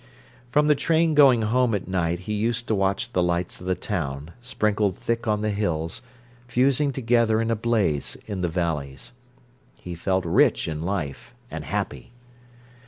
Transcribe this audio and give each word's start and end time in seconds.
From 0.51 0.65
the 0.65 0.73
train 0.73 1.13
going 1.13 1.43
home 1.43 1.75
at 1.75 1.87
night 1.87 2.21
he 2.21 2.33
used 2.33 2.67
to 2.69 2.73
watch 2.73 3.13
the 3.13 3.21
lights 3.21 3.59
of 3.61 3.67
the 3.67 3.75
town, 3.75 4.31
sprinkled 4.41 4.97
thick 4.97 5.27
on 5.27 5.41
the 5.41 5.51
hills, 5.51 6.01
fusing 6.47 6.91
together 6.91 7.39
in 7.39 7.51
a 7.51 7.55
blaze 7.55 8.17
in 8.25 8.41
the 8.41 8.49
valleys. 8.49 9.13
He 9.79 9.93
felt 9.93 10.25
rich 10.25 10.67
in 10.67 10.81
life 10.81 11.35
and 11.51 11.63
happy. 11.63 12.13